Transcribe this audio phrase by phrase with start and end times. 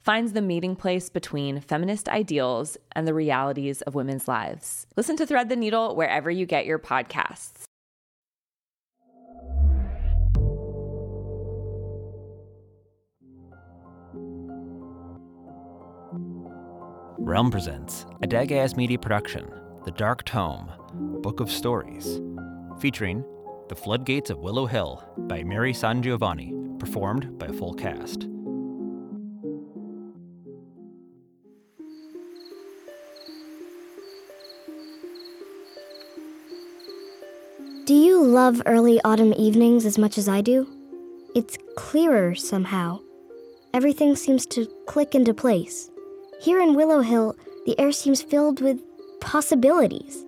[0.00, 4.86] finds the meeting place between feminist ideals and the realities of women's lives.
[4.96, 7.64] Listen to Thread the Needle wherever you get your podcasts.
[17.22, 19.46] Realm presents a Dagaz Media production,
[19.84, 20.70] The Dark Tome,
[21.20, 22.20] Book of Stories,
[22.80, 23.24] featuring
[23.68, 28.29] The Floodgates of Willow Hill by Mary SanGiovanni, performed by a full cast.
[37.90, 40.64] Do you love early autumn evenings as much as I do?
[41.34, 43.00] It's clearer somehow.
[43.74, 45.90] Everything seems to click into place.
[46.40, 47.34] Here in Willow Hill,
[47.66, 48.80] the air seems filled with
[49.20, 50.24] possibilities.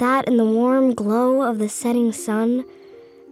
[0.00, 2.64] That and the warm glow of the setting sun,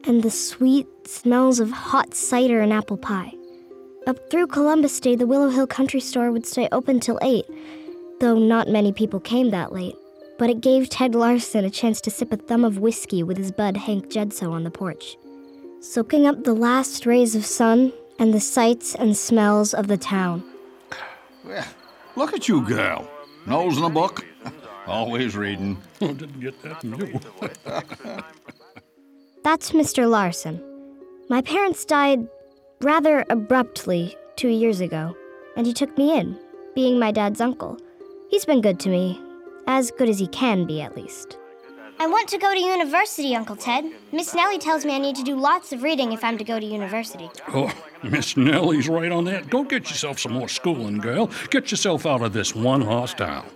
[0.05, 3.33] and the sweet smells of hot cider and apple pie.
[4.07, 7.45] Up through Columbus Day, the Willow Hill Country Store would stay open till 8,
[8.21, 9.97] though not many people came that late.
[10.39, 13.53] But it gave Ted Larson a chance to sip a thumb of whiskey with his
[13.53, 15.17] bud Hank Jedso on the porch,
[15.81, 20.43] soaking up the last rays of sun and the sights and smells of the town.
[21.45, 21.65] Well,
[22.17, 23.09] look at you, girl.
[23.47, 24.25] Nose in a book.
[24.87, 25.81] Always reading.
[26.01, 27.21] I didn't get that from you.
[29.43, 30.09] That's Mr.
[30.09, 30.63] Larson.
[31.29, 32.27] My parents died
[32.81, 35.17] rather abruptly two years ago,
[35.57, 36.39] and he took me in,
[36.75, 37.79] being my dad's uncle.
[38.29, 39.21] He's been good to me,
[39.67, 41.39] as good as he can be, at least.
[41.99, 43.87] I want to go to university, Uncle Ted.
[44.13, 46.61] Miss Nellie tells me I need to do lots of reading if I'm to go
[46.61, 47.31] to university.
[47.55, 47.73] Oh,
[48.03, 49.49] Miss Nellie's right on that.
[49.49, 51.31] Go get yourself some more schooling, girl.
[51.51, 53.47] Get yourself out of this one horse town.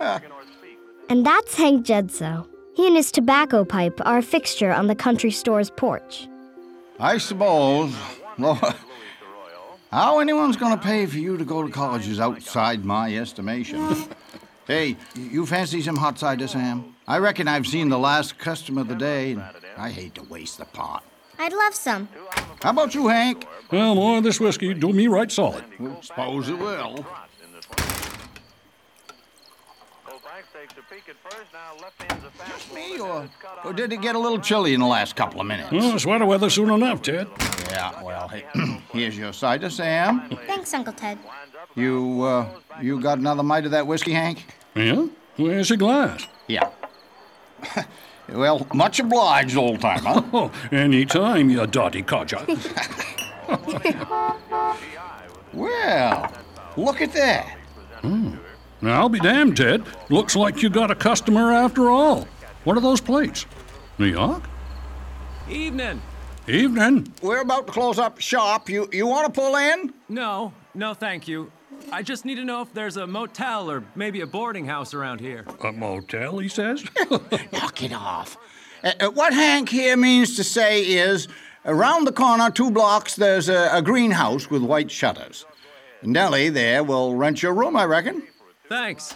[1.11, 2.47] And that's Hank Jedso.
[2.75, 6.27] He and his tobacco pipe are a fixture on the country store's porch.
[6.99, 7.95] I suppose.
[8.39, 8.59] Well,
[9.93, 13.81] how anyone's going to pay for you to go to college is outside my estimation.
[14.71, 16.95] hey, you fancy some hot cider, Sam?
[17.09, 19.43] I reckon I've seen the last customer of the day, and
[19.77, 21.03] I hate to waste the pot.
[21.41, 22.09] I'd love some.
[22.63, 23.47] How about you, Hank?
[23.73, 25.65] Well, more of this whiskey do me right solid.
[25.81, 27.05] Well, suppose it will.
[32.47, 33.29] Just me, or,
[33.65, 35.71] or did it get a little chilly in the last couple of minutes?
[35.73, 37.27] Oh, sweater weather soon enough, Ted.
[37.71, 38.45] Yeah, well, hey,
[38.93, 40.29] here's your cider, Sam.
[40.47, 41.19] Thanks, Uncle Ted.
[41.75, 42.49] You, uh,
[42.81, 44.45] you got another mite of that whiskey, Hank?
[44.75, 45.07] Yeah?
[45.37, 46.27] Where's your glass?
[46.47, 46.71] Yeah.
[48.29, 50.25] well, much obliged, old timer.
[50.33, 52.45] Oh, any time, you dotty codger.
[55.53, 56.33] well,
[56.77, 57.57] look at that.
[58.03, 59.85] now, I'll be damned, Ted.
[60.09, 62.29] Looks like you got a customer after all.
[62.65, 63.47] What are those plates?
[63.99, 64.43] New York?
[65.49, 66.01] Evening.
[66.47, 67.13] Evening.
[67.23, 68.69] We're about to close up shop.
[68.69, 69.93] You, you want to pull in?
[70.09, 71.51] No, no, thank you.
[71.93, 75.21] I just need to know if there's a motel or maybe a boarding house around
[75.21, 75.45] here.
[75.65, 76.85] A motel, he says?
[77.53, 78.37] Knock it off.
[78.83, 81.29] Uh, uh, what Hank here means to say is
[81.65, 85.45] around the corner, two blocks, there's a, a greenhouse with white shutters.
[86.03, 88.23] Nellie there will rent your room, I reckon.
[88.69, 89.15] Thanks.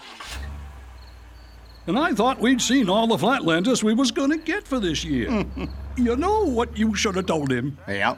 [1.86, 5.04] and I thought we'd seen all the Flatlanders we was going to get for this
[5.04, 5.44] year.
[5.96, 7.78] You know what you should have told him?
[7.86, 8.16] Yeah.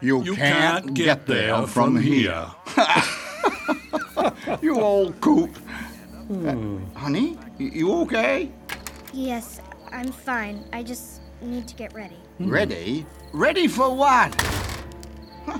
[0.00, 2.46] You, You can't, can't get, get there there from, from here.
[4.62, 5.50] you old coot.
[6.30, 6.54] Uh,
[6.98, 8.50] honey, y- you okay?
[9.12, 9.60] Yes,
[9.90, 10.64] I'm fine.
[10.72, 12.16] I just need to get ready.
[12.40, 13.06] Ready?
[13.32, 14.34] Ready for what?
[15.46, 15.58] Huh?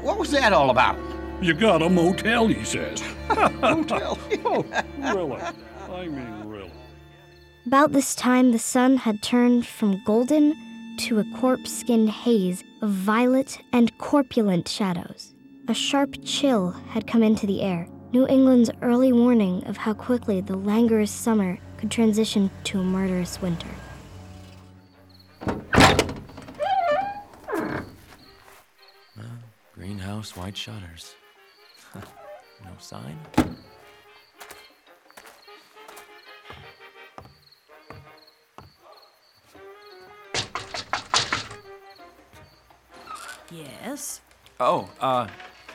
[0.00, 0.98] What was that all about?
[1.40, 3.00] You got a motel, he says.
[3.28, 4.18] Hotel.
[4.44, 4.64] oh,
[4.98, 5.42] really?
[5.90, 6.70] I mean, really.
[7.66, 10.54] About this time, the sun had turned from golden
[10.98, 15.33] to a corpse skinned haze of violet and corpulent shadows.
[15.66, 20.42] A sharp chill had come into the air, New England's early warning of how quickly
[20.42, 23.66] the languorous summer could transition to a murderous winter.
[29.74, 31.14] Greenhouse, white shutters.
[31.94, 33.18] no sign?
[43.50, 44.20] Yes,
[44.60, 45.26] Oh, uh,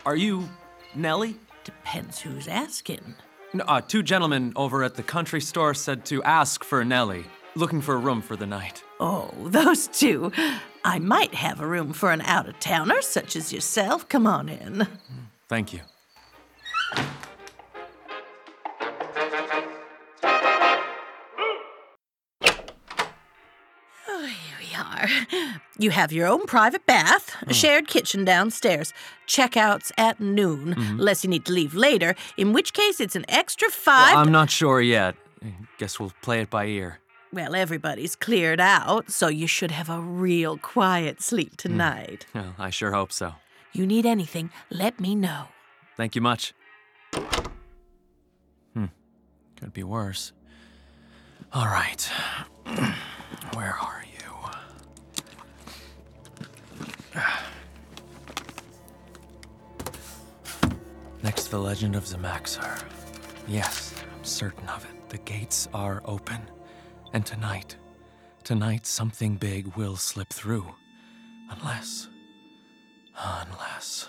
[0.05, 0.49] are you
[0.95, 1.35] Nellie?
[1.63, 3.15] depends who's asking.
[3.53, 7.25] No, uh, two gentlemen over at the country store said to ask for Nellie,
[7.55, 8.83] looking for a room for the night.
[8.99, 10.31] Oh, those two.
[10.83, 14.07] I might have a room for an out of towner such as yourself.
[14.09, 14.87] Come on in.
[15.47, 15.81] Thank you.
[24.89, 25.07] Are.
[25.77, 27.53] You have your own private bath, a mm.
[27.53, 28.93] shared kitchen downstairs.
[29.27, 30.99] Checkouts at noon, mm-hmm.
[30.99, 34.17] unless you need to leave later, in which case it's an extra five.
[34.17, 35.15] I'm not sure yet.
[35.43, 36.99] I Guess we'll play it by ear.
[37.31, 41.57] well, everybody's cleared out, so you should have a real quiet sleep mm.
[41.57, 42.25] tonight.
[42.33, 43.35] Well, I sure hope so.
[43.71, 45.45] You need anything, let me know.
[45.95, 46.53] Thank you much.
[48.73, 48.85] Hmm.
[49.57, 50.33] Could be worse.
[51.53, 52.01] All right.
[53.53, 53.98] Where are
[61.21, 62.81] Next the legend of Zamaxar.
[63.47, 65.09] Yes, I'm certain of it.
[65.09, 66.39] The gates are open.
[67.13, 67.75] And tonight,
[68.43, 70.65] tonight something big will slip through.
[71.49, 72.07] Unless.
[73.17, 74.07] Unless.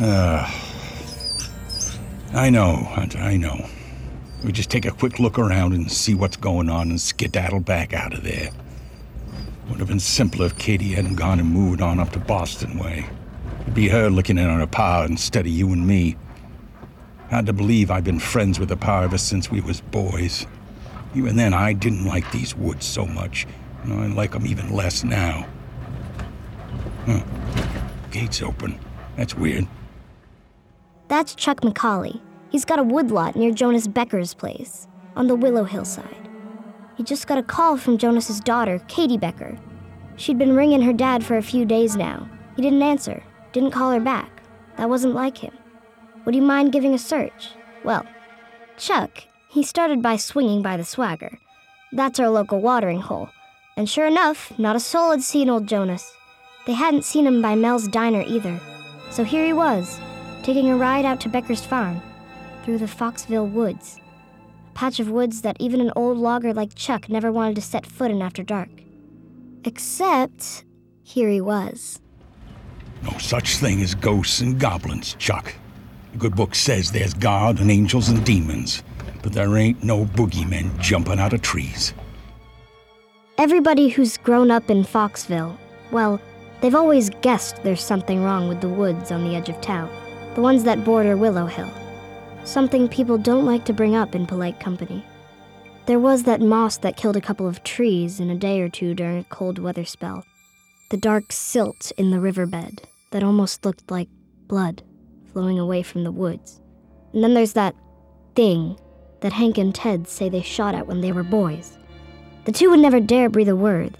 [0.00, 0.48] Uh,
[2.32, 3.66] I know, Hunter, I know.
[4.44, 7.92] We just take a quick look around and see what's going on and skedaddle back
[7.92, 8.50] out of there.
[9.68, 13.06] Would have been simpler if Katie hadn't gone and moved on up to Boston way.
[13.62, 16.16] It'd be her looking in on her pa instead of you and me.
[17.30, 20.46] Hard to believe I've been friends with the pa ever since we was boys.
[21.16, 23.48] Even then, I didn't like these woods so much.
[23.84, 25.46] Know, I like 'em even less now.
[27.04, 27.22] Huh.
[28.12, 28.78] Gates open.
[29.16, 29.66] That's weird.
[31.08, 32.20] That's Chuck McCauley.
[32.50, 36.28] He's got a woodlot near Jonas Becker's place, on the Willow Hillside.
[36.96, 39.56] He just got a call from Jonas's daughter, Katie Becker.
[40.16, 42.28] She'd been ringing her dad for a few days now.
[42.56, 43.22] He didn't answer,
[43.52, 44.42] didn't call her back.
[44.76, 45.54] That wasn't like him.
[46.26, 47.52] Would you mind giving a search?
[47.84, 48.04] Well,
[48.76, 51.38] Chuck, he started by swinging by the swagger.
[51.92, 53.30] That's our local watering hole.
[53.78, 56.12] And sure enough, not a soul had seen old Jonas.
[56.66, 58.60] They hadn't seen him by Mel's diner either.
[59.10, 60.00] So here he was,
[60.48, 62.00] taking a ride out to Becker's farm,
[62.64, 64.00] through the Foxville woods.
[64.70, 67.84] A patch of woods that even an old logger like Chuck never wanted to set
[67.84, 68.70] foot in after dark.
[69.64, 70.64] Except,
[71.02, 72.00] here he was.
[73.02, 75.52] No such thing as ghosts and goblins, Chuck.
[76.12, 78.82] The good book says there's God and angels and demons,
[79.22, 81.92] but there ain't no boogeymen jumping out of trees.
[83.36, 85.58] Everybody who's grown up in Foxville,
[85.90, 86.18] well,
[86.62, 89.90] they've always guessed there's something wrong with the woods on the edge of town,
[90.38, 91.68] the ones that border Willow Hill.
[92.44, 95.04] Something people don't like to bring up in polite company.
[95.86, 98.94] There was that moss that killed a couple of trees in a day or two
[98.94, 100.24] during a cold weather spell.
[100.90, 104.08] The dark silt in the riverbed that almost looked like
[104.46, 104.84] blood
[105.32, 106.60] flowing away from the woods.
[107.12, 107.74] And then there's that
[108.36, 108.78] thing
[109.22, 111.76] that Hank and Ted say they shot at when they were boys.
[112.44, 113.98] The two would never dare breathe a word.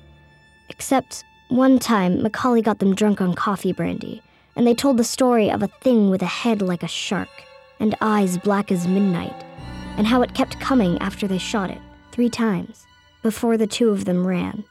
[0.69, 4.23] Except one time, Macaulay got them drunk on coffee brandy,
[4.59, 7.29] and they told the story of a thing with a head like a shark
[7.79, 9.45] and eyes black as midnight,
[9.97, 11.79] and how it kept coming after they shot it,
[12.11, 12.85] three times,
[13.23, 14.65] before the two of them ran.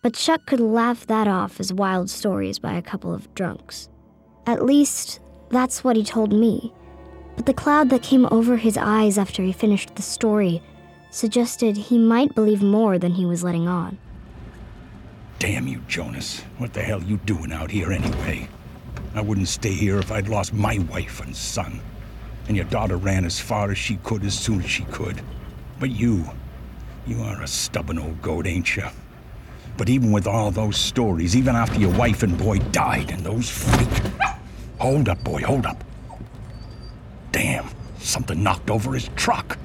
[0.00, 3.90] But Chuck could laugh that off as wild stories by a couple of drunks.
[4.46, 5.20] At least,
[5.50, 6.72] that's what he told me.
[7.36, 10.62] But the cloud that came over his eyes after he finished the story
[11.10, 13.98] suggested he might believe more than he was letting on.
[15.38, 16.40] Damn you, Jonas.
[16.56, 18.48] What the hell you doing out here anyway?
[19.14, 21.80] I wouldn't stay here if I'd lost my wife and son.
[22.46, 25.20] And your daughter ran as far as she could as soon as she could.
[25.80, 26.24] But you,
[27.06, 28.84] you are a stubborn old goat, ain't you?
[29.76, 33.48] But even with all those stories, even after your wife and boy died and those
[33.48, 33.88] freak.
[34.78, 35.84] Hold up, boy, hold up.
[37.32, 39.58] Damn, something knocked over his truck.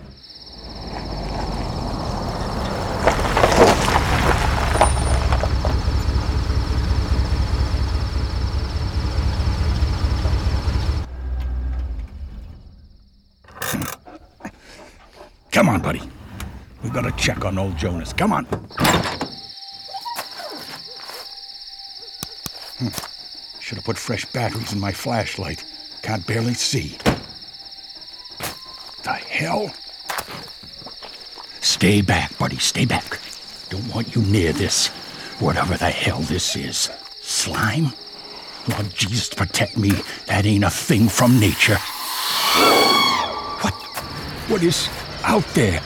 [15.54, 16.02] Come on, buddy.
[16.84, 18.12] We gotta check on old Jonas.
[18.12, 18.44] Come on.
[22.80, 22.90] Hmm.
[23.62, 25.64] Should have put fresh batteries in my flashlight.
[26.02, 26.98] Can't barely see.
[29.04, 29.74] The hell?
[31.62, 32.58] Stay back, buddy.
[32.58, 33.22] Stay back.
[33.70, 34.88] Don't want you near this.
[35.40, 36.90] Whatever the hell this is.
[37.22, 37.94] Slime?
[38.68, 39.92] Lord Jesus, protect me.
[40.28, 41.78] That ain't a thing from nature.
[43.62, 43.74] What?
[44.50, 44.90] What is
[45.24, 45.82] out there?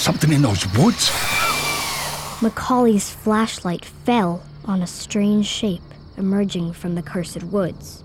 [0.00, 1.10] Something in those woods?
[2.40, 5.82] Macaulay's flashlight fell on a strange shape
[6.16, 8.02] emerging from the cursed woods.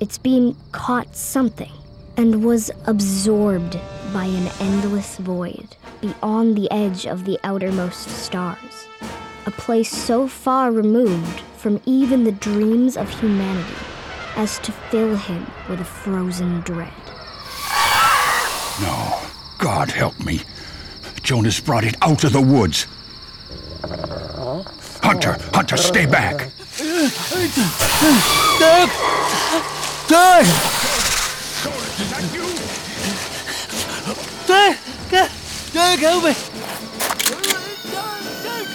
[0.00, 1.70] Its beam caught something
[2.16, 3.78] and was absorbed
[4.12, 8.88] by an endless void beyond the edge of the outermost stars.
[9.46, 13.76] A place so far removed from even the dreams of humanity
[14.34, 16.92] as to fill him with a frozen dread.
[18.82, 19.22] No.
[19.58, 20.40] God help me.
[21.26, 22.86] Jonas brought it out of the woods.
[25.02, 26.52] Hunter, Hunter, stay back.
[28.60, 28.88] Doug!
[30.06, 30.46] Doug!
[34.46, 34.76] Doug!
[35.10, 35.30] Doug!
[35.72, 36.34] Doug, help me!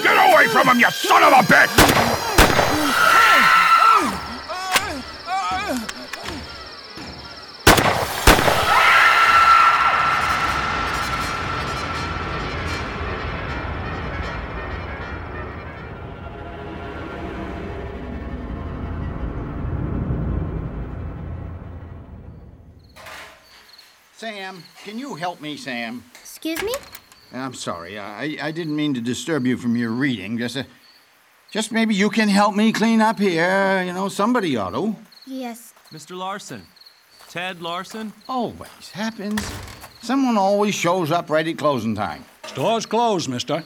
[0.03, 2.21] Get away from him, you son of a bitch!
[24.51, 26.03] Sam, can you help me, Sam?
[26.20, 26.74] Excuse me?
[27.31, 27.98] I'm sorry.
[27.98, 30.38] I, I didn't mean to disturb you from your reading.
[30.38, 30.63] Just, uh,
[31.51, 33.81] just maybe you can help me clean up here.
[33.86, 34.96] You know, somebody ought to.
[35.25, 35.74] Yes.
[35.93, 36.17] Mr.
[36.17, 36.63] Larson.
[37.29, 38.12] Ted Larson?
[38.27, 39.41] Always happens.
[40.01, 42.25] Someone always shows up right at closing time.
[42.46, 43.63] Store's closed, mister.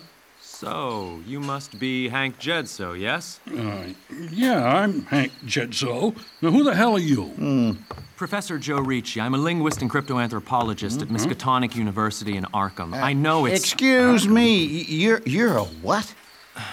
[0.56, 3.42] So, you must be Hank Jedso, yes?
[3.46, 3.88] Uh,
[4.32, 6.16] yeah, I'm Hank Jedso.
[6.42, 7.26] Now, who the hell are you?
[7.26, 7.72] Hmm.
[8.16, 9.20] Professor Joe Ricci.
[9.20, 11.18] I'm a linguist and cryptoanthropologist at mm-hmm.
[11.18, 12.94] Miskatonic University in Arkham.
[12.94, 13.60] Uh, I know it's.
[13.60, 14.64] Excuse me.
[14.64, 16.16] You're you're a what?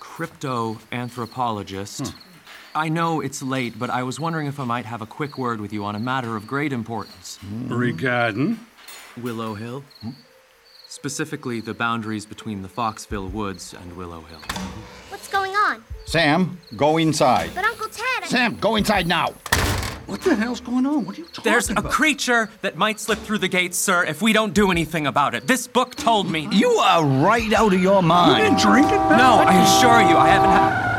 [0.00, 2.10] Cryptoanthropologist.
[2.10, 2.18] Hmm.
[2.74, 5.62] I know it's late, but I was wondering if I might have a quick word
[5.62, 7.38] with you on a matter of great importance.
[7.68, 8.60] Regarding?
[9.16, 9.82] Willow Hill?
[10.02, 10.10] Hmm?
[10.94, 14.40] Specifically, the boundaries between the Foxville Woods and Willow Hill.
[15.08, 15.84] What's going on?
[16.04, 17.52] Sam, go inside.
[17.54, 19.34] But Uncle Ted, I- Sam, go inside now.
[20.06, 21.06] What the hell's going on?
[21.06, 21.44] What are you talking about?
[21.44, 25.06] There's a creature that might slip through the gates, sir, if we don't do anything
[25.06, 25.46] about it.
[25.46, 26.48] This book told me.
[26.50, 28.38] You are right out of your mind.
[28.38, 29.18] You didn't drink it, man?
[29.18, 30.89] No, I assure you, I haven't had.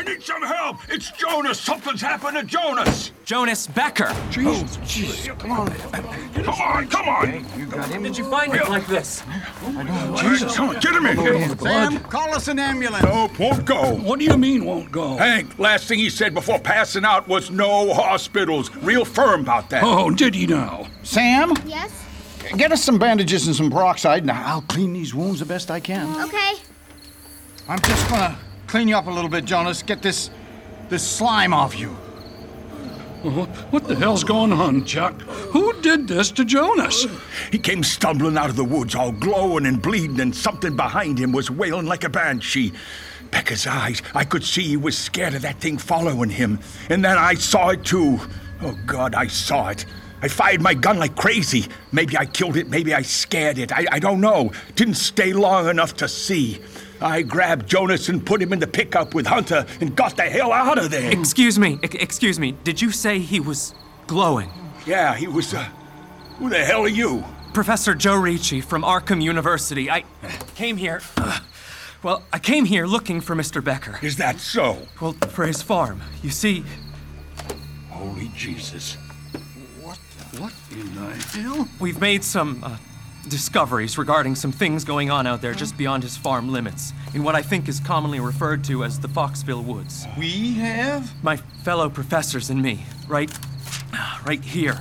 [0.00, 0.78] I need some help!
[0.88, 1.60] It's Jonas!
[1.60, 3.12] Something's happened to Jonas!
[3.26, 4.10] Jonas Becker!
[4.30, 4.78] Jesus.
[4.78, 5.68] Oh, Jeez, come on.
[6.32, 7.44] Come on, come on!
[7.58, 8.04] You got him?
[8.04, 9.22] Did you find him like this?
[10.16, 11.54] Jesus, come on, get him in here!
[11.58, 13.04] Sam, call us an ambulance.
[13.04, 13.94] Nope, won't go.
[13.96, 15.18] What do you mean won't go?
[15.18, 18.74] Hank, last thing he said before passing out was no hospitals.
[18.76, 19.82] Real firm about that.
[19.84, 20.86] Oh, did he now?
[21.02, 22.06] Sam, Yes?
[22.56, 25.78] get us some bandages and some peroxide, and I'll clean these wounds the best I
[25.78, 26.08] can.
[26.22, 26.54] Okay.
[27.68, 28.38] I'm just gonna
[28.70, 29.82] clean you up a little bit, Jonas.
[29.82, 30.30] Get this
[30.88, 31.88] this slime off you.
[33.22, 35.20] What, what the hell's going on, Chuck?
[35.52, 37.06] Who did this to Jonas?
[37.50, 41.32] He came stumbling out of the woods, all glowing and bleeding, and something behind him
[41.32, 42.72] was wailing like a banshee.
[43.30, 46.60] Becker's eyes, I could see he was scared of that thing following him.
[46.88, 48.18] And then I saw it too.
[48.62, 49.84] Oh, God, I saw it.
[50.22, 51.66] I fired my gun like crazy.
[51.92, 53.70] Maybe I killed it, maybe I scared it.
[53.72, 54.52] I, I don't know.
[54.76, 56.60] Didn't stay long enough to see.
[57.00, 60.52] I grabbed Jonas and put him in the pickup with Hunter and got the hell
[60.52, 61.10] out of there.
[61.10, 62.52] Excuse me, e- excuse me.
[62.64, 63.74] Did you say he was
[64.06, 64.50] glowing?
[64.86, 65.54] Yeah, he was.
[65.54, 65.64] Uh,
[66.38, 67.24] who the hell are you?
[67.52, 69.90] Professor Joe Ricci from Arkham University.
[69.90, 70.04] I
[70.54, 71.00] came here.
[72.02, 73.62] well, I came here looking for Mr.
[73.64, 73.98] Becker.
[74.02, 74.86] Is that so?
[75.00, 76.00] Well, for his farm.
[76.22, 76.64] You see,
[77.88, 78.96] Holy Jesus.
[80.38, 81.68] What in the hell?
[81.80, 82.76] we've made some uh,
[83.28, 87.34] discoveries regarding some things going on out there just beyond his farm limits, in what
[87.34, 90.06] I think is commonly referred to as the Foxville Woods.
[90.18, 91.12] We have?
[91.22, 93.30] My fellow professors and me, right,
[94.24, 94.80] right here.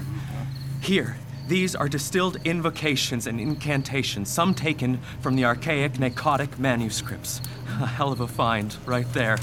[0.82, 1.18] Here,
[1.48, 7.42] these are distilled invocations and incantations, some taken from the archaic Pnakotic manuscripts.
[7.82, 9.38] A hell of a find, right there.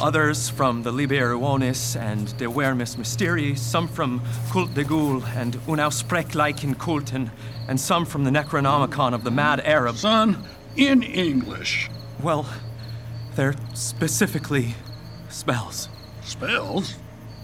[0.00, 5.54] Others from the Liber Ivonis and De Vermis Mysterii, some from Cultes des Goules and
[5.68, 7.30] Unaussprechlichen Kulten,
[7.68, 9.96] and some from the Necronomicon of the Mad Arab.
[9.96, 10.44] Son,
[10.76, 11.90] in English.
[12.22, 12.46] Well,
[13.34, 14.74] they're specifically
[15.28, 15.88] spells.
[16.22, 16.96] Spells?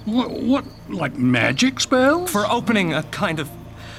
[0.04, 2.30] What, what like magic spells?
[2.30, 3.50] For opening a kind of.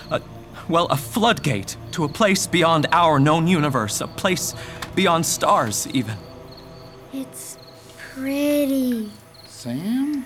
[0.10, 0.22] A,
[0.68, 4.56] well, a floodgate to a place beyond our known universe, a place
[4.96, 6.16] beyond stars, even.
[7.14, 7.58] It's
[7.98, 9.12] pretty.
[9.48, 10.26] Sam?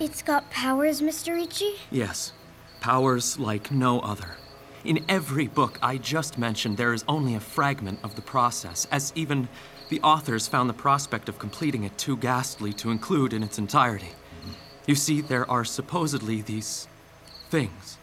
[0.00, 1.34] It's got powers, Mr.
[1.34, 1.74] Ricci?
[1.90, 2.32] Yes,
[2.80, 4.36] powers like no other.
[4.84, 9.12] In every book I just mentioned, there is only a fragment of the process, as
[9.14, 9.48] even
[9.90, 14.06] the authors found the prospect of completing it too ghastly to include in its entirety.
[14.06, 14.50] Mm-hmm.
[14.86, 16.88] You see, there are supposedly these
[17.48, 17.96] things,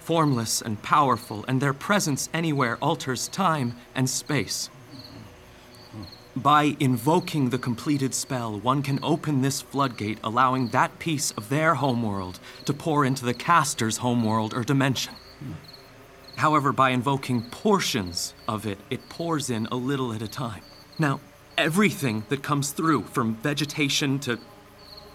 [0.00, 4.70] formless and powerful, and their presence anywhere alters time and space.
[4.94, 6.40] Mm-hmm.
[6.40, 11.74] By invoking the completed spell, one can open this floodgate, allowing that piece of their
[11.74, 15.12] homeworld to pour into the caster's homeworld or dimension.
[15.40, 15.52] Hmm.
[16.36, 20.62] However, by invoking portions of it, it pours in a little at a time.
[20.98, 21.20] Now,
[21.56, 24.38] everything that comes through, from vegetation to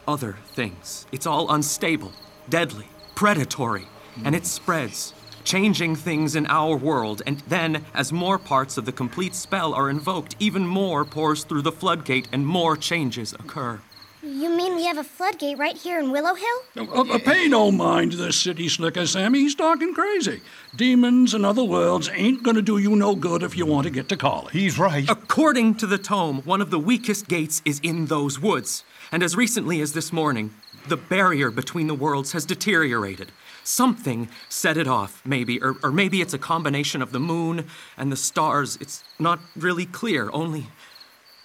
[0.07, 2.13] other things, it's all unstable,
[2.49, 3.88] deadly, predatory,
[4.23, 7.21] and it spreads, changing things in our world.
[7.25, 11.61] And then, as more parts of the complete spell are invoked, even more pours through
[11.61, 13.81] the floodgate and more changes occur.
[14.21, 16.88] You mean we have a floodgate right here in Willow Hill?
[16.89, 19.39] Uh, uh, pay no mind to this city slicker, Sammy.
[19.39, 20.41] He's talking crazy.
[20.75, 24.09] Demons and other worlds ain't gonna do you no good if you want to get
[24.09, 24.51] to college.
[24.51, 25.09] He's right.
[25.09, 28.83] According to the tome, one of the weakest gates is in those woods.
[29.09, 30.53] And as recently as this morning,
[30.89, 33.32] the barrier between the worlds has deteriorated.
[33.63, 38.12] Something set it off, maybe, or, or maybe it's a combination of the moon and
[38.12, 38.77] the stars.
[38.82, 40.67] It's not really clear, only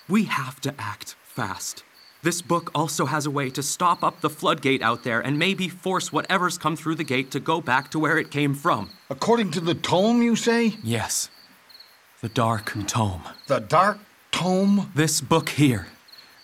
[0.09, 1.85] we have to act fast.
[2.25, 5.69] This book also has a way to stop up the floodgate out there and maybe
[5.69, 8.89] force whatever's come through the gate to go back to where it came from.
[9.11, 10.77] According to the tome, you say?
[10.83, 11.29] Yes.
[12.23, 13.25] The Dark Tome.
[13.47, 13.99] The Dark
[14.33, 14.91] Tome?
[14.95, 15.89] This book here.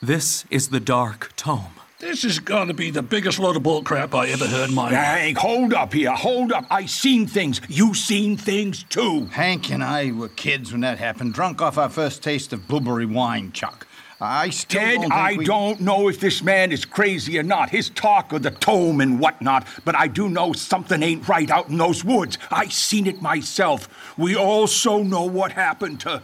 [0.03, 1.73] This is the Dark Tome.
[1.99, 4.93] This is gonna be the biggest load of bullcrap I ever heard in my life.
[4.93, 6.67] Hank, hold up here, hold up.
[6.71, 7.59] I seen things.
[7.71, 9.27] You seen things too.
[9.33, 13.07] Hank and I were kids when that happened, drunk off our first taste of blueberry
[13.07, 13.87] wine, Chuck.
[14.21, 15.45] I still Ted, don't I we...
[15.45, 17.71] don't know if this man is crazy or not.
[17.71, 21.69] His talk of the tome and whatnot, but I do know something ain't right out
[21.69, 22.37] in those woods.
[22.51, 23.89] I seen it myself.
[24.19, 26.23] We also know what happened to.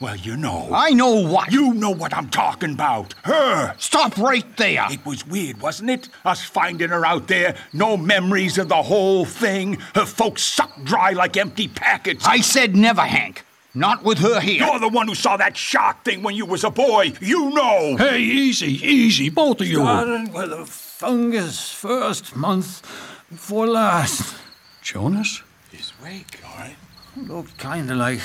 [0.00, 0.68] Well, you know.
[0.72, 1.52] I know what.
[1.52, 3.14] You know what I'm talking about.
[3.24, 3.74] Her.
[3.78, 4.86] Stop right there.
[4.90, 6.08] It was weird, wasn't it?
[6.24, 7.56] Us finding her out there.
[7.72, 9.78] No memories of the whole thing.
[9.94, 12.24] Her folks sucked dry like empty packets.
[12.26, 13.44] I said never, Hank.
[13.74, 14.66] Not with her here.
[14.66, 17.14] You're the one who saw that shark thing when you was a boy.
[17.20, 17.96] You know.
[17.96, 19.78] Hey, easy, easy, both of you.
[19.78, 22.82] Started with a fungus first month
[23.30, 24.36] before last.
[24.82, 25.42] Jonas?
[25.70, 26.76] He's awake, all right.
[27.16, 28.20] Looked kind of like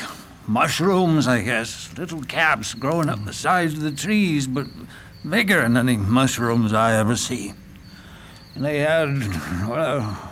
[0.47, 1.97] mushrooms, I guess.
[1.97, 4.67] Little caps growing up the sides of the trees, but
[5.27, 7.53] bigger than any mushrooms I ever see.
[8.53, 9.07] And they had,
[9.67, 10.26] well,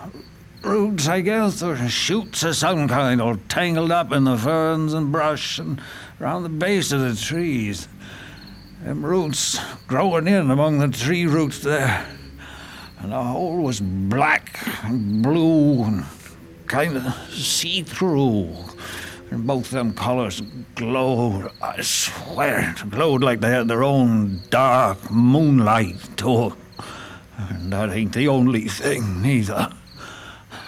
[0.66, 5.12] roots, I guess, or shoots of some kind, all tangled up in the ferns and
[5.12, 5.80] brush and
[6.20, 7.88] around the base of the trees.
[8.84, 12.06] Them roots growing in among the tree roots there.
[13.00, 16.06] And the whole was black and blue and
[16.68, 18.50] kind of see through.
[19.32, 20.42] And both of them colors
[20.76, 26.54] glowed, I swear, glowed like they had their own dark moonlight to 'em.
[27.38, 29.72] And that ain't the only thing, neither.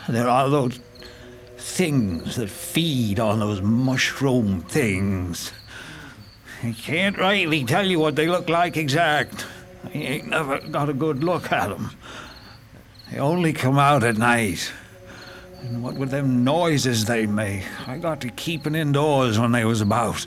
[0.08, 0.80] There are those
[1.58, 5.52] things that feed on those mushroom things.
[6.64, 9.46] I can't rightly tell you what they look like exact.
[9.84, 11.92] I ain't never got a good look at 'em.
[13.12, 14.72] They only come out at night.
[15.62, 19.82] And what with them noises they make, I got to keeping indoors when they was
[19.82, 20.26] about.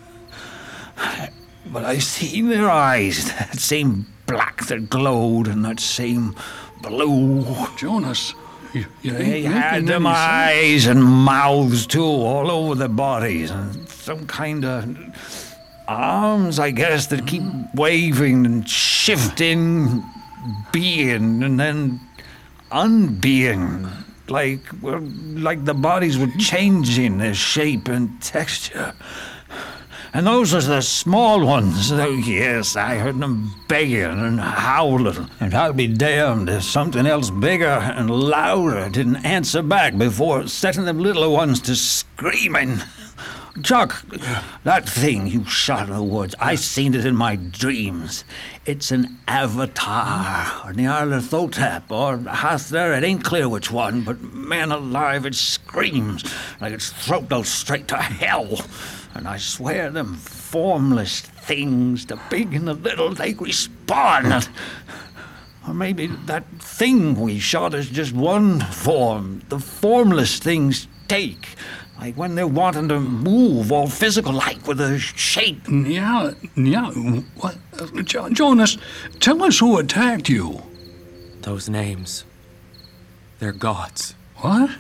[1.66, 6.34] But I seen their eyes, that same black that glowed and that same
[6.82, 7.44] blue.
[7.46, 8.34] Oh, Jonas,
[8.72, 14.26] you, ain't They had them eyes and mouths too, all over their bodies, and some
[14.26, 14.96] kind of
[15.88, 17.42] arms, I guess, that keep
[17.74, 20.04] waving and shifting,
[20.72, 22.00] being and then
[22.70, 23.90] unbeing.
[24.28, 28.94] like, well, like the bodies were changing their shape and texture.
[30.12, 31.92] And those are the small ones.
[31.92, 35.30] Oh, yes, I heard them begging and howling.
[35.38, 40.84] And I'll be damned if something else bigger and louder didn't answer back before setting
[40.84, 42.80] them little ones to screaming.
[43.62, 44.04] Chuck,
[44.64, 48.24] that thing you shot in the woods, I seen it in my dreams.
[48.64, 55.26] It's an avatar, or Nyarlathotep, or Hathor, it ain't clear which one, but man alive,
[55.26, 56.24] it screams
[56.60, 58.60] like its throat goes straight to hell.
[59.14, 64.48] And I swear them formless things, the big and the little, they respond.
[65.66, 69.42] Or maybe that thing we shot is just one form.
[69.48, 71.56] The formless things take.
[71.98, 75.60] Like when they're wanting to move, all physical, like with a shape.
[75.68, 76.90] Yeah, yeah.
[76.90, 77.58] What?
[77.78, 78.78] Uh, Jonas,
[79.18, 80.62] tell us who attacked you.
[81.42, 82.24] Those names.
[83.38, 84.14] They're gods.
[84.36, 84.70] What?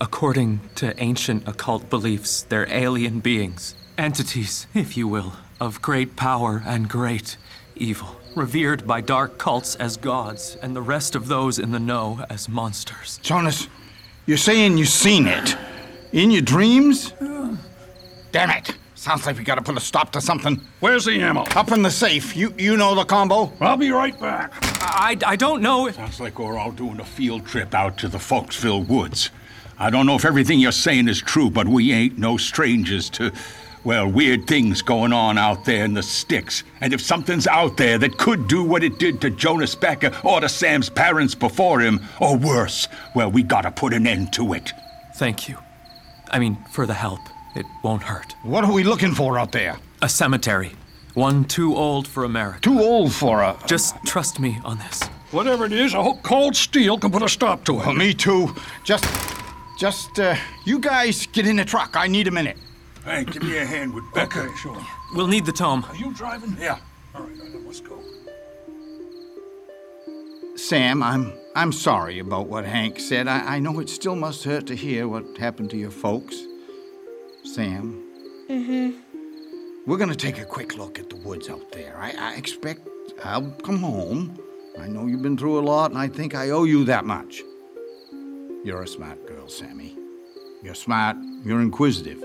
[0.00, 3.74] According to ancient occult beliefs, they're alien beings.
[3.96, 7.36] Entities, if you will, of great power and great
[7.76, 8.16] evil.
[8.34, 12.48] Revered by dark cults as gods, and the rest of those in the know as
[12.48, 13.18] monsters.
[13.22, 13.68] Jonas,
[14.26, 15.56] you're saying you've seen it?
[16.12, 17.12] In your dreams?
[18.32, 18.76] Damn it.
[18.96, 20.60] Sounds like we gotta put a stop to something.
[20.80, 21.42] Where's the ammo?
[21.54, 22.34] Up in the safe.
[22.34, 23.52] You you know the combo?
[23.60, 24.52] I'll be right back.
[24.80, 25.90] I, I don't know.
[25.90, 29.30] Sounds like we're all doing a field trip out to the Foxville woods.
[29.78, 33.32] I don't know if everything you're saying is true, but we ain't no strangers to,
[33.82, 36.62] well, weird things going on out there in the sticks.
[36.80, 40.40] And if something's out there that could do what it did to Jonas Becker or
[40.40, 44.72] to Sam's parents before him, or worse, well, we gotta put an end to it.
[45.16, 45.58] Thank you.
[46.30, 47.20] I mean, for the help.
[47.54, 48.34] It won't hurt.
[48.42, 49.76] What are we looking for out there?
[50.02, 50.72] A cemetery.
[51.14, 52.60] One too old for America.
[52.60, 53.56] Too old for a.
[53.66, 55.04] Just trust me on this.
[55.30, 57.86] Whatever it is, I hope cold steel can put a stop to it.
[57.86, 58.54] Well, me too.
[58.82, 59.04] Just.
[59.78, 61.96] Just, uh, you guys get in the truck.
[61.96, 62.56] I need a minute.
[63.04, 64.42] Hey, give me a hand with Becker.
[64.42, 64.80] Okay, sure.
[65.14, 65.84] We'll need the tome.
[65.88, 66.56] Are you driving?
[66.58, 66.78] Yeah.
[67.14, 67.98] All right, all right, let's go.
[70.56, 73.26] Sam, I'm I'm sorry about what Hank said.
[73.28, 76.36] I, I know it still must hurt to hear what happened to your folks.
[77.44, 78.00] Sam,
[78.48, 78.90] Mm-hmm.
[79.86, 81.96] we're gonna take a quick look at the woods out there.
[81.98, 82.88] I, I expect
[83.24, 84.38] I'll come home.
[84.78, 87.42] I know you've been through a lot, and I think I owe you that much.
[88.64, 89.94] You're a smart girl, Sammy.
[90.62, 91.16] You're smart.
[91.44, 92.24] You're inquisitive.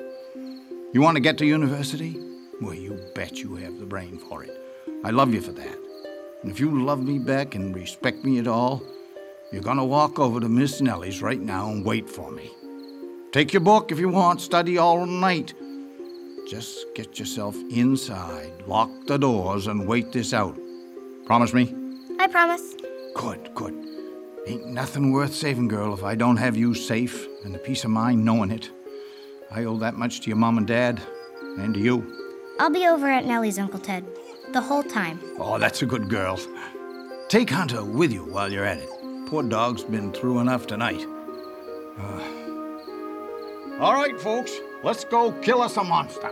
[0.93, 2.17] You want to get to university?
[2.62, 4.51] Well, you bet you have the brain for it.
[5.03, 5.77] I love you for that.
[6.41, 8.82] And if you love me back and respect me at all,
[9.51, 12.51] you're gonna walk over to Miss Nellie's right now and wait for me.
[13.34, 15.53] Take your book if you want, study all night.
[16.49, 20.58] Just get yourself inside, lock the doors, and wait this out.
[21.25, 21.75] Promise me?
[22.17, 22.75] I promise.
[23.13, 23.88] Good, good.
[24.47, 27.91] Ain't nothing worth saving, girl, if I don't have you safe and the peace of
[27.91, 28.71] mind knowing it.
[29.52, 31.02] I owe that much to your mom and dad,
[31.58, 32.15] and to you.
[32.60, 34.06] I'll be over at Nellie's, Uncle Ted.
[34.54, 35.19] The whole time.
[35.39, 36.39] Oh, that's a good girl.
[37.28, 38.89] Take Hunter with you while you're at it.
[39.28, 41.06] Poor dog's been through enough tonight.
[41.99, 42.23] Uh,
[43.80, 44.52] all right, folks,
[44.84, 46.32] let's go kill us a monster.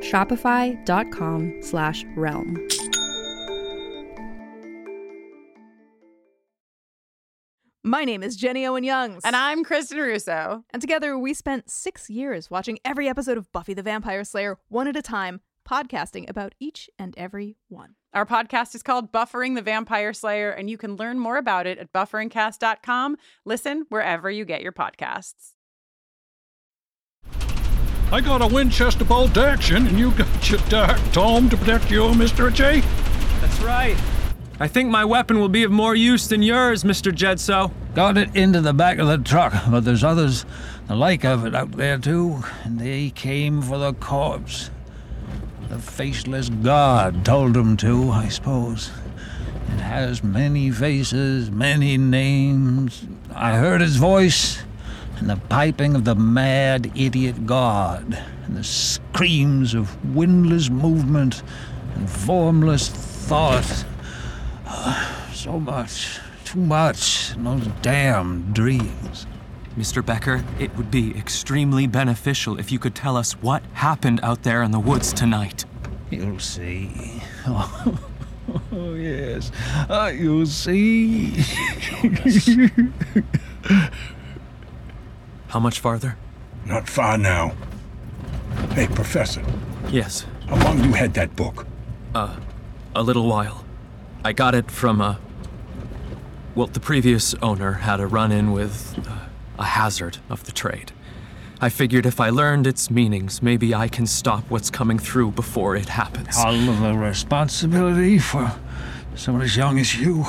[0.00, 2.68] Shopify.com slash realm.
[7.84, 9.22] My name is Jenny Owen Youngs.
[9.24, 10.64] And I'm Kristen Russo.
[10.70, 14.88] And together we spent six years watching every episode of Buffy the Vampire Slayer one
[14.88, 17.94] at a time, podcasting about each and every one.
[18.12, 21.78] Our podcast is called Buffering the Vampire Slayer, and you can learn more about it
[21.78, 23.16] at bufferingcast.com.
[23.44, 25.54] Listen wherever you get your podcasts.
[28.10, 32.04] I got a Winchester bolt action, and you got your dark tome to protect you,
[32.04, 32.50] Mr.
[32.50, 32.80] J.
[33.40, 33.98] That's right.
[34.58, 37.12] I think my weapon will be of more use than yours, Mr.
[37.12, 37.70] Jedso.
[37.94, 40.46] Got it into the back of the truck, but there's others
[40.86, 44.70] the like of it out there too, and they came for the corpse.
[45.68, 48.90] The faceless god told them to, I suppose.
[49.74, 53.06] It has many faces, many names.
[53.34, 54.62] I heard his voice,
[55.18, 61.42] and the piping of the mad idiot god, and the screams of windless movement
[61.94, 63.84] and formless thought.
[65.38, 69.24] So much, too much, in those damn dreams.
[69.78, 70.04] Mr.
[70.04, 74.64] Becker, it would be extremely beneficial if you could tell us what happened out there
[74.64, 75.64] in the woods tonight.
[76.10, 77.22] You'll see.
[77.46, 78.00] Oh,
[78.72, 79.52] oh yes.
[79.88, 81.36] Uh, you'll see.
[85.48, 86.16] How much farther?
[86.66, 87.54] Not far now.
[88.72, 89.42] Hey, Professor.
[89.90, 90.26] Yes.
[90.48, 91.66] How long you had that book?
[92.14, 92.36] Uh,
[92.94, 93.64] a little while.
[94.24, 95.18] I got it from a.
[96.54, 99.26] Well, the previous owner had a run in with uh,
[99.58, 100.92] a hazard of the trade.
[101.60, 105.76] I figured if I learned its meanings, maybe I can stop what's coming through before
[105.76, 106.36] it happens.
[106.36, 108.54] All of the responsibility for
[109.16, 110.24] someone as young as you.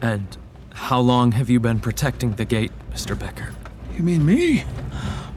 [0.00, 0.36] And
[0.72, 3.16] how long have you been protecting the gate, Mr.
[3.18, 3.54] Becker?
[3.98, 4.62] You mean me?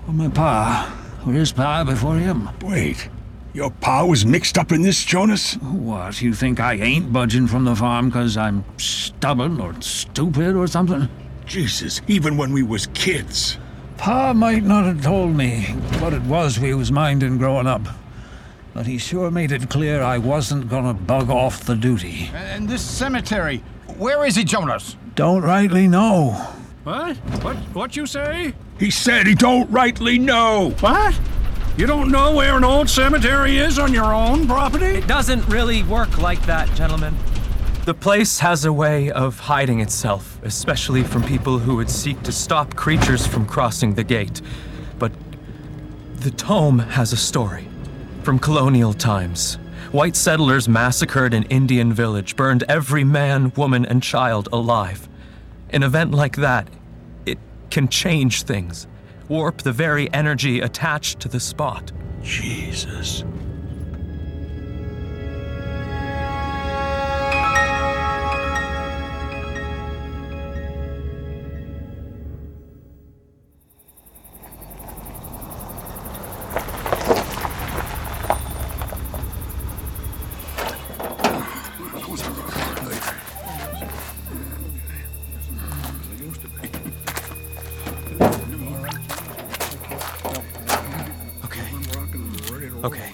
[0.08, 0.95] Or my pa?
[1.26, 2.47] Or his pa before him?
[2.62, 3.10] Wait.
[3.54, 5.56] Your pa was mixed up in this, Jonas?
[5.56, 10.67] What, you think I ain't budging from the farm because I'm stubborn or stupid or
[10.67, 11.10] something?
[11.47, 13.58] Jesus, even when we was kids.
[13.97, 15.63] Pa might not have told me
[16.00, 17.82] what it was we was minding growing up,
[18.76, 22.30] but he sure made it clear I wasn't gonna bug off the duty.
[22.36, 23.63] And this cemetery,
[23.97, 24.97] where is it, Jonas?
[25.15, 26.47] Don't rightly know.
[26.84, 27.15] What?
[27.44, 27.56] What?
[27.74, 28.54] What you say?
[28.80, 30.74] He said he don't rightly know.
[30.80, 31.20] What?
[31.78, 34.98] You don't know where an old cemetery is on your own property?
[34.98, 37.15] It doesn't really work like that, gentlemen.
[37.86, 42.32] The place has a way of hiding itself, especially from people who would seek to
[42.32, 44.41] stop creatures from crossing the gate.
[44.98, 45.12] But
[46.15, 47.67] the tome has a story.
[48.24, 49.56] From colonial times,
[49.91, 55.08] white settlers massacred an Indian village, burned every man, woman, and child alive.
[55.73, 56.67] An event like that,
[57.25, 57.38] it
[57.69, 58.88] can change things,
[59.29, 61.91] warp the very energy attached to the spot.
[62.21, 63.23] Jesus.
[92.84, 93.12] Okay.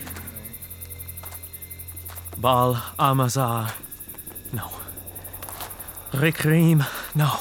[2.38, 3.74] Bal Amazar.
[4.54, 4.70] No.
[6.12, 6.86] Rikrim.
[7.16, 7.32] No.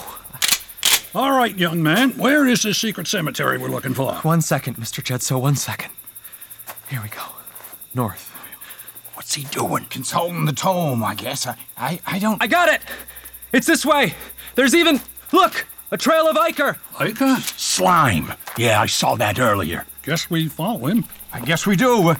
[1.14, 2.10] All right, young man.
[2.18, 4.14] Where is this secret cemetery we're looking for?
[4.16, 5.02] One second, Mr.
[5.02, 5.90] Jedso, one second.
[6.90, 7.22] Here we go.
[7.94, 8.32] North.
[9.14, 9.86] What's he doing?
[9.86, 11.46] Consulting the tome, I guess.
[11.46, 12.42] I, I, I don't.
[12.42, 12.82] I got it!
[13.52, 14.14] It's this way!
[14.56, 15.00] There's even.
[15.32, 15.66] Look!
[15.90, 16.76] A trail of ichor!
[16.98, 17.36] ichor?
[17.56, 18.32] Slime.
[18.56, 19.84] Yeah, I saw that earlier.
[20.02, 21.04] Guess we follow him.
[21.32, 22.14] I guess we do.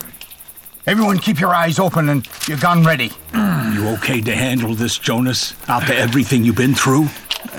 [0.87, 3.11] Everyone keep your eyes open and your gun ready.
[3.77, 5.53] You okay to handle this, Jonas?
[5.69, 7.09] After everything you've been through?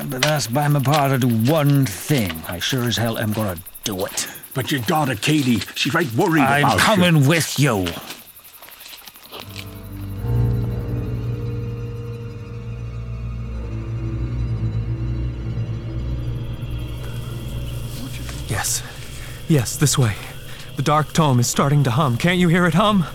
[0.09, 2.31] But that's by my part to do one thing.
[2.47, 4.27] I sure as hell am gonna do it.
[4.55, 7.29] But your daughter, Katie, she's right worried I'm about coming you.
[7.29, 7.85] with you.
[19.49, 20.15] Yes, this way.
[20.75, 22.17] The dark tome is starting to hum.
[22.17, 23.05] Can't you hear it hum?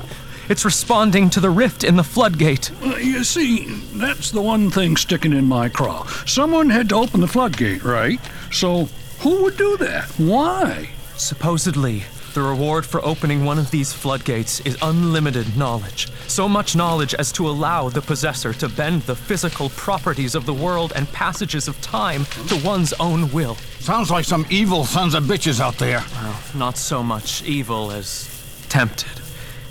[0.49, 2.71] It's responding to the rift in the floodgate.
[2.81, 6.07] Well, you see, that's the one thing sticking in my craw.
[6.25, 8.19] Someone had to open the floodgate, right?
[8.51, 8.89] So,
[9.21, 10.07] who would do that?
[10.17, 10.89] Why?
[11.17, 16.09] Supposedly, The reward for opening one of these floodgates is unlimited knowledge.
[16.29, 20.55] So much knowledge as to allow the possessor to bend the physical properties of the
[20.55, 23.57] world and passages of time to one's own will.
[23.81, 26.03] Sounds like some evil sons of bitches out there.
[26.23, 28.31] Well, not so much evil as
[28.71, 29.21] tempted.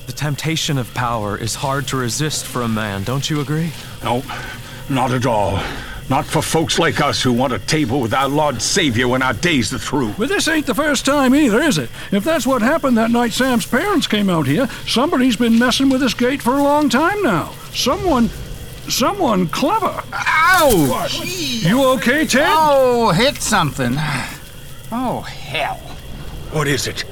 [0.06, 3.72] The temptation of power is hard to resist for a man, don't you agree?
[4.04, 4.22] No,
[4.88, 5.60] not at all.
[6.12, 9.32] Not for folks like us who want a table with our Lord Savior when our
[9.32, 10.14] days are through.
[10.18, 11.90] But this ain't the first time either, is it?
[12.12, 16.02] If that's what happened that night Sam's parents came out here, somebody's been messing with
[16.02, 17.54] this gate for a long time now.
[17.74, 18.28] Someone.
[18.90, 20.04] someone clever.
[20.12, 21.08] Ow!
[21.30, 22.46] You okay, Ted?
[22.46, 23.94] Oh, hit something.
[24.92, 25.78] Oh, hell.
[26.52, 27.06] What is it?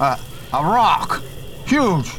[0.00, 0.16] Uh,
[0.52, 1.22] a rock.
[1.64, 2.10] Huge.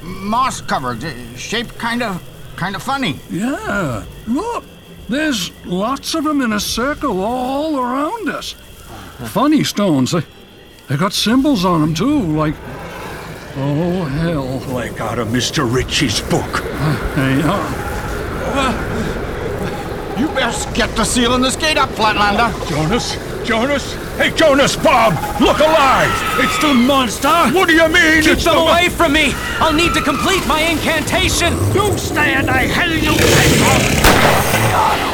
[0.00, 1.04] Moss covered.
[1.36, 2.22] Shaped kind of.
[2.56, 3.20] kind of funny.
[3.28, 4.06] Yeah.
[4.26, 4.64] Look,
[5.08, 8.52] there's lots of them in a circle all around us.
[9.26, 10.12] Funny stones.
[10.12, 10.22] They,
[10.88, 12.54] they got symbols on them, too, like.
[13.56, 14.60] Oh, hell.
[14.72, 15.68] Like out of Mr.
[15.68, 16.62] Ricci's book.
[17.14, 17.84] Hey, uh,
[20.18, 22.52] You best get the seal in this gate up, Flatlander.
[22.68, 23.16] Jonas?
[23.46, 23.94] Jonas?
[24.18, 25.14] Hey, Jonas, Bob!
[25.40, 26.10] Look alive!
[26.38, 27.28] It's the monster!
[27.54, 28.22] What do you mean?
[28.22, 29.32] Keep it's them the away from me!
[29.58, 31.54] I'll need to complete my incantation!
[31.72, 33.14] You stand I hell you
[34.58, 35.12] Rialo.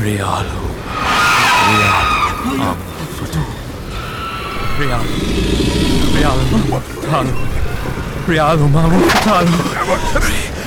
[0.00, 0.60] Rialo.
[6.14, 6.50] Rialo.
[7.10, 7.32] Talo.
[8.26, 9.00] Rialo, mamu.
[9.24, 9.56] Talo.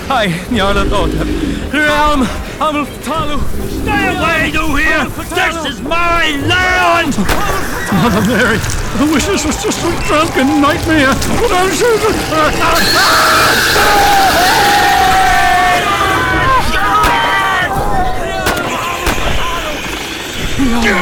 [0.10, 1.28] Ai, Nyana Totem.
[1.72, 2.28] Realm.
[2.60, 3.40] Amul Talo.
[3.82, 5.06] Stay away, you here!
[5.34, 7.18] This is my land!
[8.02, 11.14] Mother Mary, I wish this was just a drunken nightmare.
[11.40, 11.72] But I'm
[20.82, 20.98] You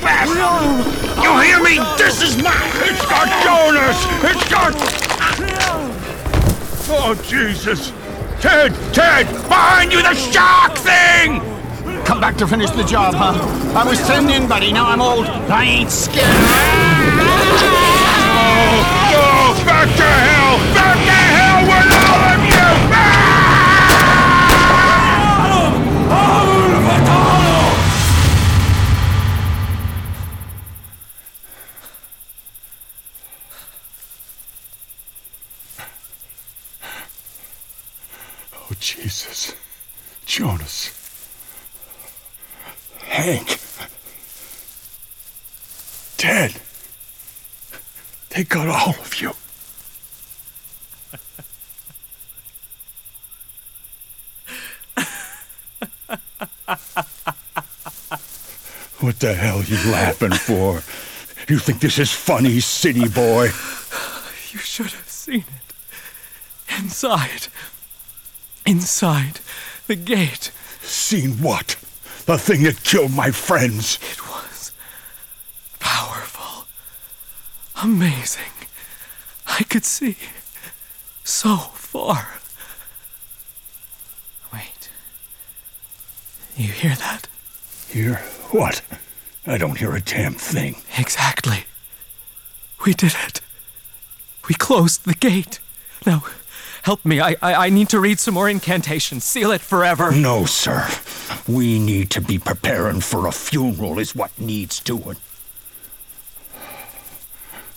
[0.00, 0.86] bastard!
[1.22, 1.78] You hear me?
[1.98, 2.70] This is mine!
[2.86, 3.98] It's got Jonas!
[4.22, 4.72] It's got...
[6.92, 7.92] Oh, Jesus!
[8.40, 8.72] Ted!
[8.94, 9.26] Ted!
[9.48, 11.40] Behind you, the shark thing!
[12.04, 13.34] Come back to finish the job, huh?
[13.78, 14.72] I was turned in, buddy.
[14.72, 15.26] Now I'm old.
[15.26, 16.24] I ain't scared.
[16.24, 16.28] Oh,
[19.12, 20.58] oh back to hell!
[20.74, 21.19] Back to
[40.30, 40.92] Jonas.
[43.02, 43.58] Hank.
[46.16, 46.54] Ted.
[48.28, 49.32] They got all of you.
[59.00, 60.74] What the hell you laughing for?
[61.52, 63.46] You think this is funny, city boy?
[64.52, 66.78] You should have seen it.
[66.78, 67.48] Inside.
[68.64, 69.40] Inside
[69.90, 70.52] the gate.
[70.82, 71.74] Seen what?
[72.26, 73.98] The thing that killed my friends.
[74.12, 74.70] It was
[75.80, 76.68] powerful.
[77.82, 78.52] Amazing.
[79.48, 80.16] I could see
[81.24, 82.28] so far.
[84.52, 84.90] Wait.
[86.56, 87.26] You hear that?
[87.88, 88.14] Hear
[88.52, 88.82] what?
[89.44, 90.76] I don't hear a damn thing.
[90.98, 91.64] Exactly.
[92.86, 93.40] We did it.
[94.48, 95.58] We closed the gate.
[96.06, 96.22] Now,
[96.82, 97.20] help me.
[97.20, 99.24] I, I, I need to read some more incantations.
[99.24, 100.10] Seal it forever.
[100.12, 100.88] No, sir.
[101.48, 105.16] We need to be preparing for a funeral, is what needs doing.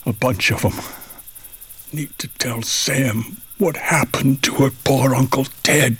[0.05, 0.73] A bunch of them
[1.93, 5.97] need to tell Sam what happened to her poor Uncle Ted.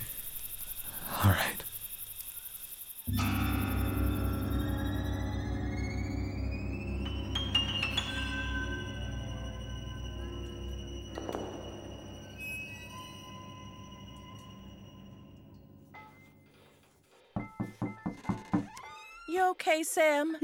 [1.24, 1.63] All right.
[19.34, 20.38] You okay, Sam?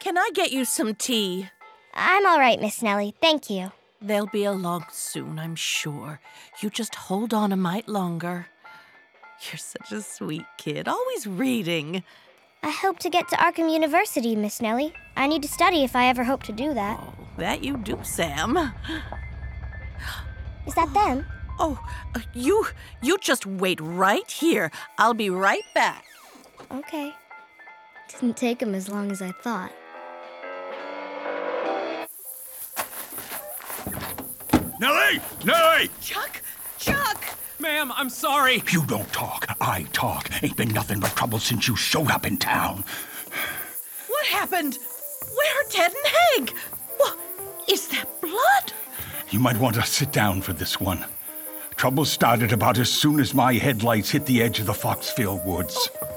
[0.00, 1.50] Can I get you some tea?
[1.92, 3.14] I'm all right, Miss Nellie.
[3.20, 3.72] Thank you.
[4.00, 6.18] They'll be along soon, I'm sure.
[6.62, 8.46] You just hold on a mite longer.
[9.42, 12.04] You're such a sweet kid, always reading.
[12.62, 14.94] I hope to get to Arkham University, Miss Nellie.
[15.14, 16.98] I need to study if I ever hope to do that.
[17.36, 18.56] That you do, Sam.
[20.66, 21.26] Is that them?
[21.58, 21.78] Oh,
[22.14, 22.66] uh, you
[23.02, 24.70] you just wait right here.
[24.96, 26.06] I'll be right back.
[26.72, 27.12] Okay.
[28.08, 29.72] Didn't take him as long as I thought.
[34.80, 35.20] Nellie!
[35.44, 35.90] Nellie!
[36.00, 36.42] Chuck!
[36.78, 37.24] Chuck!
[37.58, 38.62] Ma'am, I'm sorry.
[38.70, 39.46] You don't talk.
[39.60, 40.30] I talk.
[40.42, 42.84] Ain't been nothing but trouble since you showed up in town.
[44.08, 44.78] What happened?
[45.34, 46.14] Where are Ted and
[46.46, 46.54] Hank?
[46.98, 47.16] Well,
[47.68, 48.72] Is that blood?
[49.30, 51.04] You might want to sit down for this one.
[51.76, 55.90] Trouble started about as soon as my headlights hit the edge of the Foxville woods.
[56.00, 56.15] Oh,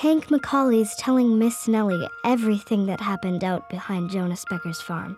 [0.00, 5.16] Hank Macaulay's telling Miss Nellie everything that happened out behind Jonas Becker's farm.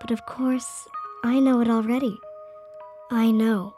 [0.00, 0.88] But of course,
[1.22, 2.18] I know it already.
[3.12, 3.76] I know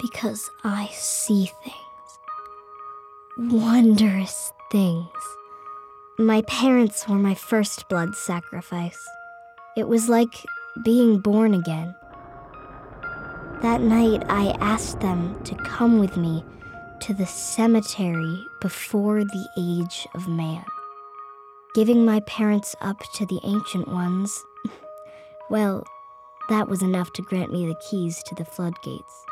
[0.00, 3.52] because I see things.
[3.52, 5.06] Wondrous things.
[6.18, 8.98] My parents were my first blood sacrifice.
[9.76, 10.44] It was like
[10.84, 11.94] being born again.
[13.62, 16.44] That night, I asked them to come with me
[17.00, 20.64] to the cemetery before the age of man.
[21.74, 24.42] Giving my parents up to the ancient ones,
[25.50, 25.84] well,
[26.48, 29.24] that was enough to grant me the keys to the floodgates.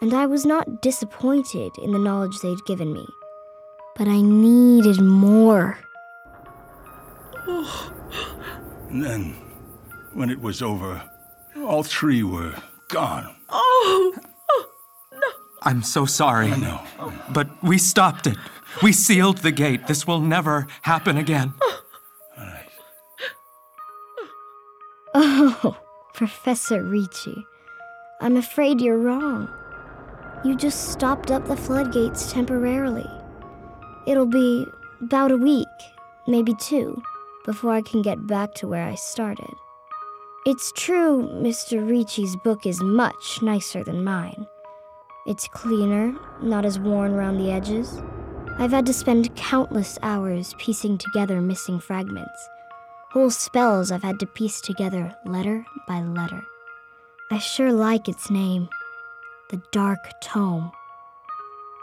[0.00, 3.06] And I was not disappointed in the knowledge they'd given me,
[3.96, 5.78] but I needed more.
[7.46, 7.66] And
[9.04, 9.34] then,
[10.12, 11.08] when it was over,
[11.56, 12.54] all three were
[12.88, 13.34] gone.
[13.48, 14.14] oh,
[15.64, 16.52] I'm so sorry.
[16.52, 16.80] I know.
[17.32, 18.36] But we stopped it.
[18.82, 19.86] We sealed the gate.
[19.86, 21.54] This will never happen again.
[25.14, 25.76] Oh,
[26.12, 27.46] Professor Ricci,
[28.20, 29.48] I'm afraid you're wrong.
[30.44, 33.08] You just stopped up the floodgates temporarily.
[34.06, 34.66] It'll be
[35.00, 35.66] about a week,
[36.26, 37.00] maybe two,
[37.44, 39.54] before I can get back to where I started.
[40.46, 41.88] It's true, Mr.
[41.88, 44.46] Ricci's book is much nicer than mine.
[45.26, 48.02] It's cleaner, not as worn around the edges.
[48.58, 52.48] I've had to spend countless hours piecing together missing fragments.
[53.10, 56.42] Whole spells I've had to piece together letter by letter.
[57.30, 58.68] I sure like its name
[59.48, 60.70] The Dark Tome.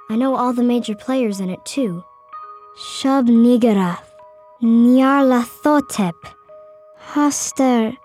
[0.09, 2.03] I know all the major players in it too
[2.77, 4.03] Shub-Niggurath,
[4.61, 6.13] Nyarlathotep,
[7.13, 7.97] Hastur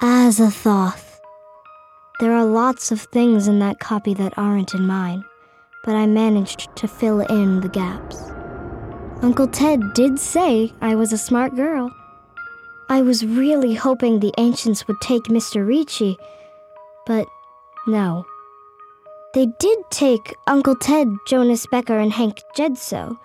[0.00, 1.11] Azathoth.
[2.20, 5.24] There are lots of things in that copy that aren't in mine,
[5.84, 8.30] but I managed to fill in the gaps.
[9.22, 11.92] Uncle Ted did say I was a smart girl.
[12.88, 15.66] I was really hoping the ancients would take Mr.
[15.66, 16.16] Ricci,
[17.06, 17.26] but
[17.86, 18.26] no.
[19.34, 23.16] They did take Uncle Ted, Jonas Becker, and Hank Jedso,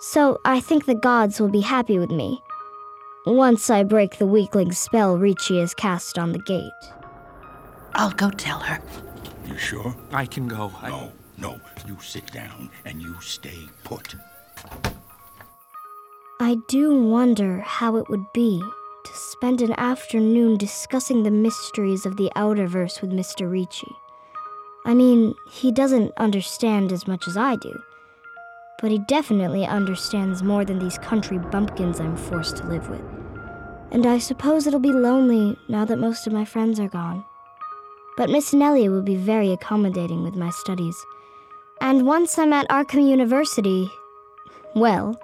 [0.00, 2.42] so I think the gods will be happy with me.
[3.26, 6.72] Once I break the weakling spell Ricci has cast on the gate.
[7.94, 8.80] I'll go tell her.
[9.46, 9.94] You sure?
[10.12, 10.72] I can go.
[10.80, 10.88] I...
[10.88, 11.60] No, no.
[11.86, 14.16] You sit down and you stay put.
[16.40, 22.16] I do wonder how it would be to spend an afternoon discussing the mysteries of
[22.16, 23.50] the Outerverse with Mr.
[23.50, 23.92] Ricci.
[24.84, 27.80] I mean, he doesn't understand as much as I do,
[28.80, 33.04] but he definitely understands more than these country bumpkins I'm forced to live with.
[33.90, 37.24] And I suppose it'll be lonely now that most of my friends are gone.
[38.16, 40.96] But Miss Nellie will be very accommodating with my studies.
[41.80, 43.90] And once I'm at Arkham University,
[44.74, 45.20] well,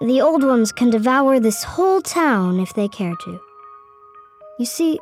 [0.00, 3.40] the old ones can devour this whole town if they care to.
[4.58, 4.98] You see,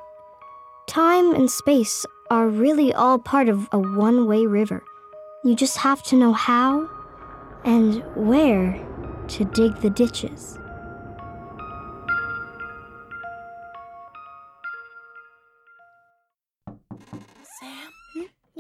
[0.87, 4.83] time and space are really all part of a one way river.
[5.45, 6.89] You just have to know how
[7.65, 8.79] and where
[9.29, 10.60] to dig the ditches.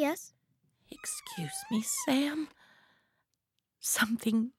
[0.00, 0.32] Yes?
[0.90, 2.48] Excuse me, Sam.
[3.80, 4.52] Something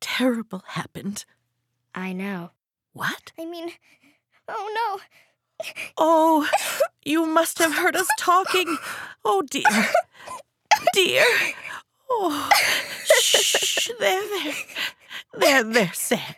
[0.00, 1.24] terrible happened.
[1.94, 2.50] I know.
[2.92, 3.30] What?
[3.38, 3.70] I mean,
[4.48, 4.98] oh
[5.60, 5.68] no.
[5.96, 6.48] Oh,
[7.04, 8.78] you must have heard us talking.
[9.24, 9.62] Oh, dear.
[10.92, 11.24] Dear.
[12.10, 12.50] Oh,
[13.20, 13.90] shh.
[14.00, 14.54] There, there.
[15.34, 16.34] There, there, Sam.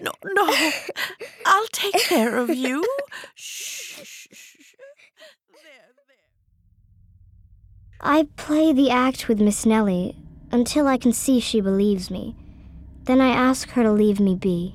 [0.00, 0.52] No, no.
[1.46, 2.84] I'll take care of you.
[3.36, 4.74] Shh shh.
[5.52, 6.32] There, there.
[8.04, 10.16] I play the act with Miss Nellie
[10.50, 12.34] until I can see she believes me.
[13.04, 14.74] Then I ask her to leave me be.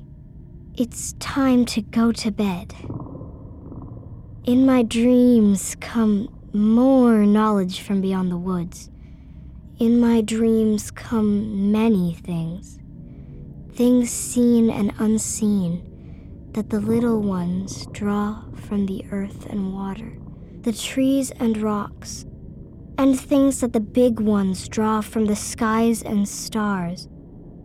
[0.77, 2.73] It's time to go to bed.
[4.45, 8.89] In my dreams come more knowledge from beyond the woods.
[9.77, 12.79] In my dreams come many things.
[13.73, 20.17] Things seen and unseen that the little ones draw from the earth and water,
[20.61, 22.25] the trees and rocks,
[22.97, 27.07] and things that the big ones draw from the skies and stars,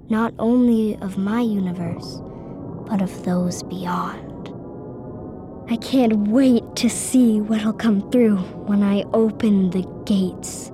[0.09, 2.20] not only of my universe,
[2.87, 4.51] but of those beyond.
[5.70, 10.70] I can't wait to see what'll come through when I open the gates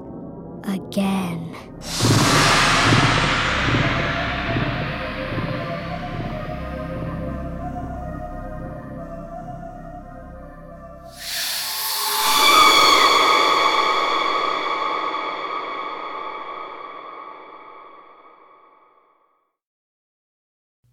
[0.65, 1.55] again.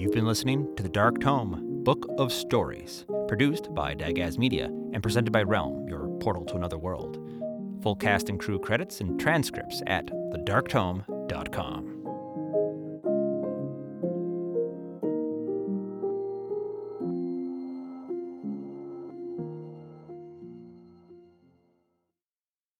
[0.00, 5.02] You've been listening to The Dark Tome, Book of Stories, produced by Dagaz Media and
[5.02, 7.18] presented by Realm, your portal to another world.
[7.82, 11.79] Full cast and crew credits and transcripts at thedarktome.com.